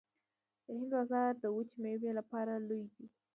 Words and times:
د 0.65 0.67
هند 0.77 0.89
بازار 0.93 1.31
د 1.39 1.45
وچې 1.55 1.77
میوې 1.83 2.11
لپاره 2.19 2.53
لوی 2.67 2.85
دی 2.95 3.05